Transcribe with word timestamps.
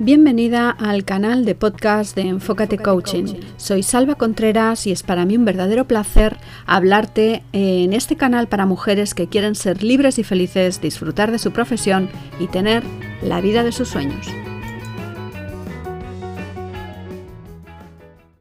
Bienvenida 0.00 0.70
al 0.70 1.04
canal 1.04 1.44
de 1.44 1.56
podcast 1.56 2.14
de 2.14 2.22
Enfócate 2.22 2.78
Coaching. 2.78 3.40
Soy 3.56 3.82
Salva 3.82 4.14
Contreras 4.14 4.86
y 4.86 4.92
es 4.92 5.02
para 5.02 5.24
mí 5.24 5.36
un 5.36 5.44
verdadero 5.44 5.88
placer 5.88 6.36
hablarte 6.66 7.42
en 7.52 7.92
este 7.92 8.16
canal 8.16 8.46
para 8.46 8.64
mujeres 8.64 9.12
que 9.12 9.26
quieren 9.26 9.56
ser 9.56 9.82
libres 9.82 10.20
y 10.20 10.22
felices, 10.22 10.80
disfrutar 10.80 11.32
de 11.32 11.40
su 11.40 11.50
profesión 11.50 12.08
y 12.38 12.46
tener 12.46 12.84
la 13.22 13.40
vida 13.40 13.64
de 13.64 13.72
sus 13.72 13.88
sueños. 13.88 14.28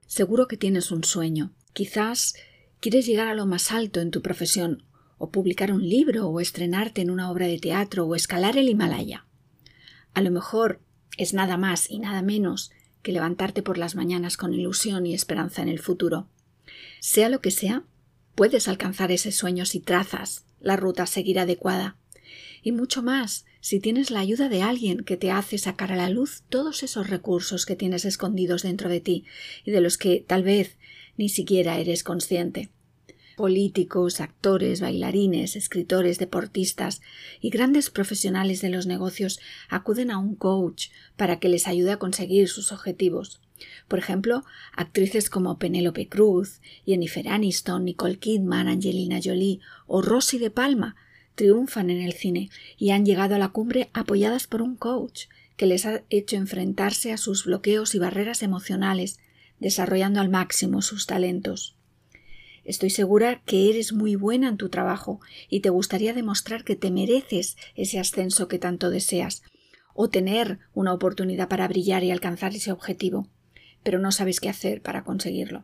Seguro 0.06 0.48
que 0.48 0.58
tienes 0.58 0.92
un 0.92 1.04
sueño. 1.04 1.54
Quizás 1.74 2.36
quieres 2.80 3.08
llegar 3.08 3.30
a 3.30 3.34
lo 3.34 3.48
más 3.48 3.72
alto 3.72 4.00
en 4.00 4.12
tu 4.12 4.22
profesión, 4.22 4.84
o 5.18 5.32
publicar 5.32 5.72
un 5.72 5.82
libro, 5.82 6.28
o 6.28 6.40
estrenarte 6.40 7.02
en 7.02 7.10
una 7.10 7.32
obra 7.32 7.48
de 7.48 7.58
teatro, 7.58 8.06
o 8.06 8.14
escalar 8.14 8.58
el 8.58 8.70
Himalaya. 8.70 9.26
A 10.14 10.22
lo 10.22 10.30
mejor 10.30 10.82
es 11.18 11.34
nada 11.34 11.58
más 11.58 11.90
y 11.90 12.00
nada 12.00 12.22
menos 12.22 12.72
que 13.02 13.12
levantarte 13.12 13.62
por 13.62 13.78
las 13.78 13.96
mañanas 13.96 14.38
con 14.38 14.54
ilusión 14.54 15.06
y 15.06 15.14
esperanza 15.14 15.62
en 15.62 15.70
el 15.70 15.80
futuro. 15.80 16.28
Sea 17.00 17.30
lo 17.30 17.42
que 17.42 17.52
sea, 17.52 17.84
puedes 18.36 18.68
alcanzar 18.68 19.12
ese 19.12 19.32
sueño 19.32 19.66
si 19.66 19.80
trazas 19.80 20.46
la 20.60 20.76
ruta 20.76 21.04
a 21.04 21.08
seguir 21.08 21.40
adecuada. 21.40 21.96
Y 22.62 22.72
mucho 22.72 23.02
más 23.02 23.46
si 23.62 23.80
tienes 23.80 24.12
la 24.12 24.20
ayuda 24.20 24.50
de 24.50 24.62
alguien 24.62 25.04
que 25.04 25.18
te 25.18 25.32
hace 25.32 25.58
sacar 25.58 25.92
a 25.92 25.96
la 25.96 26.10
luz 26.10 26.44
todos 26.50 26.84
esos 26.84 27.10
recursos 27.10 27.66
que 27.66 27.76
tienes 27.76 28.06
escondidos 28.06 28.64
dentro 28.64 28.90
de 28.90 29.00
ti 29.00 29.26
y 29.64 29.72
de 29.72 29.82
los 29.82 29.98
que 29.98 30.24
tal 30.26 30.44
vez 30.44 30.78
ni 31.18 31.30
siquiera 31.30 31.78
eres 31.80 32.04
consciente 32.04 32.70
políticos, 33.38 34.20
actores, 34.20 34.82
bailarines, 34.82 35.56
escritores, 35.56 36.18
deportistas 36.18 37.02
y 37.40 37.52
grandes 37.52 37.90
profesionales 37.92 38.60
de 38.62 38.70
los 38.70 38.88
negocios 38.88 39.40
acuden 39.70 40.12
a 40.12 40.18
un 40.18 40.36
coach 40.36 40.88
para 41.16 41.40
que 41.40 41.48
les 41.48 41.68
ayude 41.68 41.92
a 41.92 42.00
conseguir 42.00 42.50
sus 42.50 42.74
objetivos. 42.74 43.40
Por 43.88 44.00
ejemplo, 44.00 44.44
actrices 44.76 45.30
como 45.30 45.60
Penélope 45.60 46.10
Cruz, 46.10 46.62
Jennifer 46.86 47.30
Aniston, 47.30 47.86
Nicole 47.86 48.18
Kidman, 48.18 48.68
Angelina 48.68 49.20
Jolie 49.24 49.60
o 49.86 50.02
Rosy 50.02 50.40
de 50.40 50.50
Palma 50.50 50.96
triunfan 51.36 51.92
en 51.92 52.02
el 52.02 52.14
cine 52.14 52.50
y 52.78 52.90
han 52.90 53.06
llegado 53.06 53.36
a 53.36 53.40
la 53.40 53.50
cumbre 53.50 53.92
apoyadas 53.94 54.48
por 54.48 54.64
un 54.64 54.76
coach 54.76 55.28
que 55.58 55.68
les 55.68 55.86
ha 55.86 56.04
hecho 56.10 56.36
enfrentarse 56.36 57.14
a 57.14 57.18
sus 57.18 57.46
bloqueos 57.46 57.94
y 57.94 58.00
barreras 58.00 58.42
emocionales, 58.42 59.20
desarrollando 59.60 60.22
al 60.22 60.30
máximo 60.30 60.82
sus 60.82 61.06
talentos. 61.06 61.77
Estoy 62.68 62.90
segura 62.90 63.42
que 63.46 63.70
eres 63.70 63.94
muy 63.94 64.18
buena 64.18 64.50
en 64.50 64.58
tu 64.58 64.68
trabajo 64.68 65.22
y 65.48 65.62
te 65.62 65.70
gustaría 65.70 66.14
demostrar 66.14 66.66
que 66.66 66.76
te 66.76 66.92
mereces 66.92 67.56
ese 67.76 67.98
ascenso 67.98 68.50
que 68.50 68.60
tanto 68.60 68.90
deseas, 68.90 69.42
o 69.94 70.10
tener 70.10 70.60
una 70.74 70.94
oportunidad 70.94 71.48
para 71.48 71.70
brillar 71.70 72.04
y 72.04 72.12
alcanzar 72.12 72.54
ese 72.54 72.74
objetivo, 72.74 73.30
pero 73.84 74.00
no 74.00 74.12
sabes 74.12 74.42
qué 74.42 74.50
hacer 74.50 74.82
para 74.82 75.06
conseguirlo. 75.06 75.64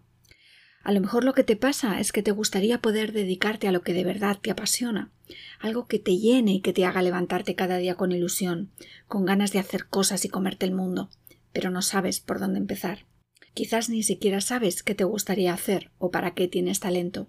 A 0.82 0.94
lo 0.94 1.02
mejor 1.02 1.26
lo 1.26 1.34
que 1.34 1.44
te 1.44 1.58
pasa 1.58 2.00
es 2.00 2.14
que 2.14 2.24
te 2.24 2.32
gustaría 2.32 2.80
poder 2.80 3.12
dedicarte 3.12 3.68
a 3.68 3.74
lo 3.74 3.82
que 3.82 3.94
de 3.94 4.06
verdad 4.06 4.40
te 4.42 4.50
apasiona, 4.50 5.12
algo 5.60 5.88
que 5.88 6.00
te 6.00 6.18
llene 6.18 6.54
y 6.54 6.62
que 6.62 6.72
te 6.72 6.86
haga 6.86 7.02
levantarte 7.02 7.54
cada 7.54 7.80
día 7.80 7.96
con 7.96 8.14
ilusión, 8.14 8.72
con 9.10 9.26
ganas 9.26 9.52
de 9.52 9.60
hacer 9.60 9.88
cosas 9.88 10.24
y 10.24 10.30
comerte 10.30 10.66
el 10.66 10.74
mundo, 10.74 11.10
pero 11.52 11.70
no 11.70 11.82
sabes 11.82 12.22
por 12.22 12.40
dónde 12.40 12.60
empezar. 12.60 13.06
Quizás 13.54 13.90
ni 13.90 14.04
siquiera 14.04 14.42
sabes 14.42 14.84
qué 14.84 14.96
te 14.96 15.04
gustaría 15.04 15.54
hacer 15.54 15.92
o 16.00 16.12
para 16.12 16.34
qué 16.34 16.48
tienes 16.48 16.80
talento. 16.80 17.28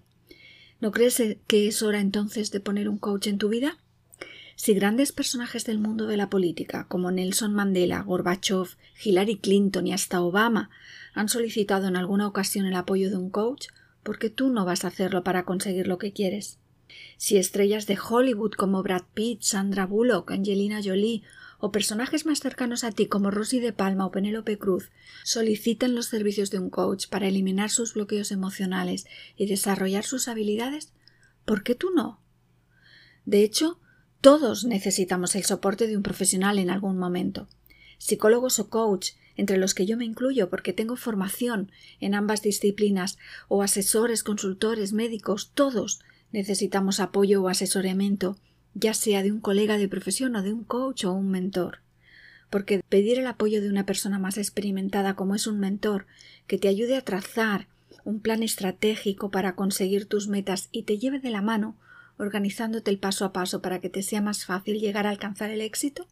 ¿No 0.81 0.91
crees 0.91 1.21
que 1.47 1.67
es 1.67 1.83
hora 1.83 1.99
entonces 1.99 2.51
de 2.51 2.59
poner 2.59 2.89
un 2.89 2.97
coach 2.97 3.27
en 3.27 3.37
tu 3.37 3.49
vida? 3.49 3.77
Si 4.55 4.73
grandes 4.73 5.11
personajes 5.11 5.65
del 5.65 5.79
mundo 5.79 6.07
de 6.07 6.17
la 6.17 6.29
política, 6.29 6.87
como 6.87 7.11
Nelson 7.11 7.53
Mandela, 7.53 8.01
Gorbachev, 8.01 8.69
Hillary 9.03 9.37
Clinton 9.37 9.85
y 9.87 9.93
hasta 9.93 10.21
Obama, 10.21 10.69
han 11.13 11.29
solicitado 11.29 11.87
en 11.87 11.95
alguna 11.95 12.27
ocasión 12.27 12.65
el 12.65 12.75
apoyo 12.75 13.09
de 13.09 13.17
un 13.17 13.29
coach, 13.29 13.67
¿por 14.01 14.17
qué 14.17 14.29
tú 14.29 14.49
no 14.49 14.65
vas 14.65 14.85
a 14.85 14.87
hacerlo 14.87 15.23
para 15.23 15.43
conseguir 15.43 15.87
lo 15.87 15.97
que 15.97 16.13
quieres? 16.13 16.59
Si 17.17 17.37
estrellas 17.37 17.85
de 17.85 17.97
Hollywood 17.97 18.51
como 18.51 18.81
Brad 18.81 19.03
Pitt, 19.13 19.41
Sandra 19.41 19.85
Bullock, 19.85 20.31
Angelina 20.31 20.81
Jolie 20.83 21.23
o 21.65 21.71
personajes 21.71 22.27
más 22.27 22.41
cercanos 22.41 22.83
a 22.83 22.91
ti 22.91 23.07
como 23.07 23.31
Rosy 23.31 23.59
de 23.59 23.73
Palma 23.73 24.05
o 24.05 24.11
Penélope 24.11 24.59
Cruz 24.59 24.91
solicitan 25.23 25.95
los 25.95 26.05
servicios 26.05 26.51
de 26.51 26.59
un 26.59 26.69
coach 26.69 27.07
para 27.07 27.27
eliminar 27.27 27.71
sus 27.71 27.95
bloqueos 27.95 28.31
emocionales 28.31 29.07
y 29.35 29.47
desarrollar 29.47 30.03
sus 30.03 30.27
habilidades, 30.27 30.93
¿por 31.43 31.63
qué 31.63 31.73
tú 31.73 31.89
no? 31.89 32.21
De 33.25 33.41
hecho, 33.41 33.79
todos 34.21 34.63
necesitamos 34.63 35.35
el 35.35 35.43
soporte 35.43 35.87
de 35.87 35.97
un 35.97 36.03
profesional 36.03 36.59
en 36.59 36.69
algún 36.69 36.99
momento. 36.99 37.47
Psicólogos 37.97 38.59
o 38.59 38.69
coach, 38.69 39.13
entre 39.35 39.57
los 39.57 39.73
que 39.73 39.87
yo 39.87 39.97
me 39.97 40.05
incluyo 40.05 40.51
porque 40.51 40.71
tengo 40.71 40.95
formación 40.97 41.71
en 41.99 42.13
ambas 42.13 42.43
disciplinas, 42.43 43.17
o 43.47 43.63
asesores, 43.63 44.21
consultores, 44.21 44.93
médicos, 44.93 45.49
todos 45.55 46.01
necesitamos 46.31 46.99
apoyo 46.99 47.41
o 47.41 47.49
asesoramiento 47.49 48.37
ya 48.75 48.93
sea 48.93 49.23
de 49.23 49.31
un 49.31 49.39
colega 49.39 49.77
de 49.77 49.87
profesión 49.87 50.35
o 50.35 50.43
de 50.43 50.53
un 50.53 50.63
coach 50.63 51.05
o 51.05 51.13
un 51.13 51.31
mentor. 51.31 51.79
Porque 52.49 52.83
pedir 52.87 53.17
el 53.17 53.25
apoyo 53.25 53.61
de 53.61 53.69
una 53.69 53.85
persona 53.85 54.19
más 54.19 54.37
experimentada 54.37 55.15
como 55.15 55.33
es 55.33 55.47
un 55.47 55.59
mentor, 55.59 56.05
que 56.45 56.59
te 56.59 56.67
ayude 56.67 56.95
a 56.95 57.01
trazar 57.01 57.67
un 58.03 58.19
plan 58.19 58.43
estratégico 58.43 59.31
para 59.31 59.55
conseguir 59.55 60.05
tus 60.05 60.27
metas 60.27 60.69
y 60.71 60.83
te 60.83 60.99
lleve 60.99 61.19
de 61.19 61.31
la 61.31 61.41
mano, 61.41 61.75
organizándote 62.17 62.91
el 62.91 62.99
paso 62.99 63.25
a 63.25 63.33
paso 63.33 63.61
para 63.61 63.79
que 63.79 63.89
te 63.89 64.03
sea 64.03 64.21
más 64.21 64.45
fácil 64.45 64.79
llegar 64.79 65.07
a 65.07 65.09
alcanzar 65.09 65.49
el 65.49 65.61
éxito, 65.61 66.07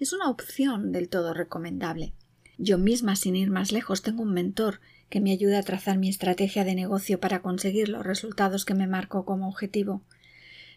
es 0.00 0.12
una 0.12 0.30
opción 0.30 0.92
del 0.92 1.08
todo 1.08 1.34
recomendable. 1.34 2.12
Yo 2.56 2.78
misma, 2.78 3.16
sin 3.16 3.36
ir 3.36 3.50
más 3.50 3.72
lejos, 3.72 4.02
tengo 4.02 4.22
un 4.22 4.32
mentor 4.32 4.80
que 5.10 5.20
me 5.20 5.32
ayuda 5.32 5.58
a 5.58 5.62
trazar 5.62 5.98
mi 5.98 6.08
estrategia 6.08 6.64
de 6.64 6.74
negocio 6.74 7.20
para 7.20 7.42
conseguir 7.42 7.88
los 7.88 8.04
resultados 8.04 8.64
que 8.64 8.74
me 8.74 8.86
marco 8.86 9.24
como 9.24 9.48
objetivo. 9.48 10.02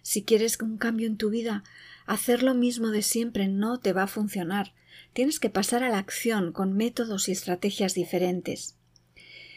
Si 0.08 0.24
quieres 0.24 0.58
un 0.62 0.78
cambio 0.78 1.06
en 1.06 1.18
tu 1.18 1.30
vida, 1.30 1.66
hacer 2.06 2.42
lo 2.42 2.54
mismo 2.54 2.92
de 2.92 3.02
siempre 3.02 3.50
no 3.50 3.82
te 3.82 3.92
va 3.92 4.04
a 4.04 4.08
funcionar. 4.08 4.74
Tienes 5.12 5.38
que 5.38 5.50
pasar 5.50 5.84
a 5.84 5.90
la 5.90 5.98
acción 5.98 6.54
con 6.54 6.72
métodos 6.72 7.28
y 7.28 7.34
estrategias 7.34 7.94
diferentes. 7.94 8.78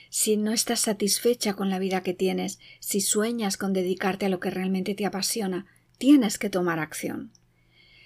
Si 0.09 0.37
no 0.37 0.51
estás 0.51 0.81
satisfecha 0.81 1.55
con 1.55 1.71
la 1.71 1.79
vida 1.79 2.03
que 2.03 2.15
tienes, 2.15 2.59
si 2.81 3.01
sueñas 3.01 3.57
con 3.57 3.73
dedicarte 3.73 4.27
a 4.27 4.29
lo 4.29 4.41
que 4.41 4.51
realmente 4.51 4.97
te 4.97 5.07
apasiona, 5.07 5.67
tienes 5.99 6.37
que 6.37 6.51
tomar 6.51 6.81
acción. 6.81 7.31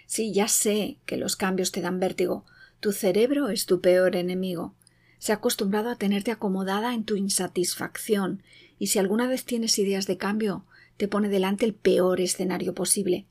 Sí, 0.05 0.35
ya 0.35 0.47
sé 0.47 0.99
que 1.07 1.17
los 1.17 1.37
cambios 1.37 1.73
te 1.73 1.81
dan 1.81 1.99
vértigo. 1.99 2.45
Tu 2.79 2.93
cerebro 2.93 3.49
es 3.49 3.65
tu 3.65 3.81
peor 3.81 4.17
enemigo. 4.17 4.75
Se 5.19 5.33
ha 5.33 5.37
acostumbrado 5.37 5.89
a 5.89 5.97
tenerte 5.97 6.31
acomodada 6.31 6.93
en 6.93 7.05
tu 7.05 7.17
insatisfacción, 7.17 8.43
y 8.79 8.89
si 8.89 8.99
alguna 8.99 9.29
vez 9.29 9.47
tienes 9.47 9.79
ideas 9.79 10.07
de 10.07 10.19
cambio, 10.19 10.67
te 10.97 11.09
pone 11.09 11.29
delante 11.29 11.65
el 11.65 11.75
peor 11.75 12.21
escenario 12.21 12.75
posible, 12.75 13.27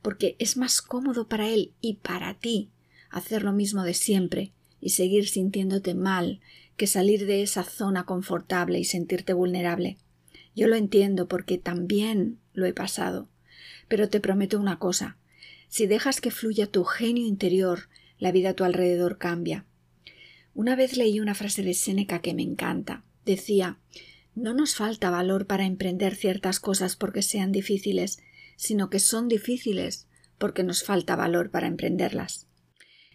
porque 0.00 0.36
es 0.38 0.56
más 0.56 0.82
cómodo 0.82 1.28
para 1.28 1.48
él 1.48 1.72
y 1.80 1.94
para 1.94 2.34
ti 2.34 2.70
hacer 3.10 3.42
lo 3.42 3.52
mismo 3.52 3.84
de 3.84 3.94
siempre 3.94 4.52
y 4.80 4.90
seguir 4.90 5.28
sintiéndote 5.28 5.94
mal 5.94 6.40
que 6.76 6.86
salir 6.86 7.26
de 7.26 7.42
esa 7.42 7.62
zona 7.62 8.04
confortable 8.04 8.78
y 8.78 8.84
sentirte 8.84 9.32
vulnerable. 9.32 9.98
Yo 10.56 10.66
lo 10.68 10.76
entiendo 10.76 11.28
porque 11.28 11.58
también 11.58 12.38
lo 12.52 12.66
he 12.66 12.72
pasado. 12.72 13.28
Pero 13.88 14.08
te 14.08 14.20
prometo 14.20 14.58
una 14.58 14.78
cosa 14.78 15.18
si 15.72 15.86
dejas 15.86 16.20
que 16.20 16.30
fluya 16.30 16.66
tu 16.66 16.84
genio 16.84 17.26
interior, 17.26 17.88
la 18.18 18.30
vida 18.30 18.50
a 18.50 18.52
tu 18.52 18.62
alrededor 18.62 19.16
cambia. 19.16 19.64
Una 20.52 20.76
vez 20.76 20.98
leí 20.98 21.18
una 21.18 21.34
frase 21.34 21.62
de 21.62 21.72
Séneca 21.72 22.20
que 22.20 22.34
me 22.34 22.42
encanta. 22.42 23.04
Decía 23.24 23.78
no 24.34 24.54
nos 24.54 24.74
falta 24.74 25.10
valor 25.10 25.46
para 25.46 25.64
emprender 25.64 26.14
ciertas 26.14 26.60
cosas 26.60 26.96
porque 26.96 27.22
sean 27.22 27.52
difíciles, 27.52 28.18
sino 28.56 28.90
que 28.90 28.98
son 28.98 29.28
difíciles 29.28 30.06
porque 30.38 30.62
nos 30.62 30.82
falta 30.84 31.16
valor 31.16 31.50
para 31.50 31.66
emprenderlas. 31.66 32.46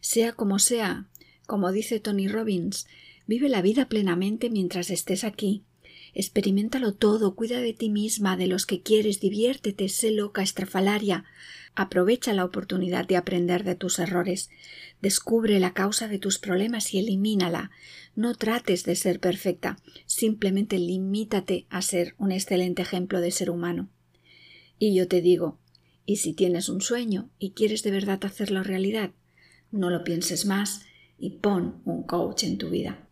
Sea 0.01 0.33
como 0.33 0.59
sea, 0.59 1.09
como 1.45 1.71
dice 1.71 1.99
Tony 1.99 2.27
Robbins, 2.27 2.87
vive 3.25 3.49
la 3.49 3.61
vida 3.61 3.89
plenamente 3.89 4.49
mientras 4.49 4.89
estés 4.89 5.23
aquí. 5.23 5.65
Experimentalo 6.19 6.95
todo, 6.95 7.35
cuida 7.35 7.59
de 7.59 7.73
ti 7.73 7.91
misma, 7.91 8.37
de 8.37 8.47
los 8.47 8.65
que 8.65 8.81
quieres, 8.81 9.19
diviértete, 9.19 9.87
sé 9.87 10.09
loca, 10.09 10.41
estrafalaria. 10.41 11.25
Aprovecha 11.75 12.33
la 12.33 12.43
oportunidad 12.43 13.07
de 13.07 13.17
aprender 13.17 13.63
de 13.63 13.75
tus 13.75 13.99
errores. 13.99 14.49
Descubre 14.99 15.59
la 15.59 15.75
causa 15.75 16.07
de 16.07 16.17
tus 16.17 16.39
problemas 16.39 16.91
y 16.95 16.97
elimínala. 16.97 17.69
No 18.15 18.33
trates 18.33 18.83
de 18.83 18.95
ser 18.95 19.19
perfecta, 19.19 19.77
simplemente 20.07 20.79
limítate 20.79 21.67
a 21.69 21.83
ser 21.83 22.15
un 22.17 22.31
excelente 22.31 22.81
ejemplo 22.81 23.21
de 23.21 23.29
ser 23.29 23.51
humano. 23.51 23.87
Y 24.79 24.95
yo 24.95 25.07
te 25.07 25.21
digo, 25.21 25.59
y 26.07 26.15
si 26.15 26.33
tienes 26.33 26.67
un 26.67 26.81
sueño 26.81 27.29
y 27.37 27.51
quieres 27.51 27.83
de 27.83 27.91
verdad 27.91 28.25
hacerlo 28.25 28.63
realidad, 28.63 29.11
no 29.69 29.91
lo 29.91 30.03
pienses 30.03 30.47
más 30.47 30.81
y 31.19 31.37
pon 31.37 31.79
un 31.85 32.01
coach 32.01 32.43
en 32.43 32.57
tu 32.57 32.71
vida. 32.71 33.07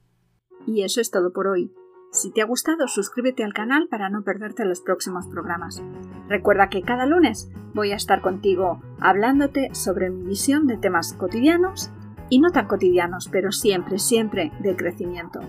Y 0.65 0.81
eso 0.81 1.01
es 1.01 1.11
todo 1.11 1.31
por 1.33 1.45
hoy. 1.45 1.69
Si 2.15 2.31
te 2.31 2.41
ha 2.41 2.45
gustado, 2.45 2.87
suscríbete 2.87 3.43
al 3.43 3.53
canal 3.53 3.89
para 3.89 4.09
no 4.09 4.23
perderte 4.23 4.63
los 4.63 4.79
próximos 4.79 5.27
programas. 5.27 5.83
Recuerda 6.29 6.69
que 6.69 6.81
cada 6.81 7.05
lunes 7.05 7.51
voy 7.73 7.91
a 7.91 7.97
estar 7.97 8.21
contigo 8.21 8.81
hablándote 9.01 9.75
sobre 9.75 10.09
mi 10.09 10.25
visión 10.25 10.65
de 10.65 10.77
temas 10.77 11.11
cotidianos 11.11 11.91
y 12.29 12.39
no 12.39 12.51
tan 12.51 12.67
cotidianos, 12.67 13.27
pero 13.29 13.51
siempre, 13.51 13.99
siempre 13.99 14.53
de 14.61 14.77
crecimiento. 14.77 15.41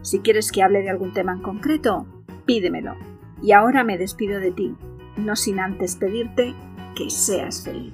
Si 0.00 0.20
quieres 0.20 0.52
que 0.52 0.62
hable 0.62 0.80
de 0.80 0.88
algún 0.88 1.12
tema 1.12 1.34
en 1.34 1.42
concreto, 1.42 2.06
pídemelo. 2.46 2.94
Y 3.42 3.52
ahora 3.52 3.84
me 3.84 3.98
despido 3.98 4.40
de 4.40 4.52
ti, 4.52 4.74
no 5.18 5.36
sin 5.36 5.60
antes 5.60 5.96
pedirte 5.96 6.54
que 6.94 7.10
seas 7.10 7.62
feliz. 7.62 7.92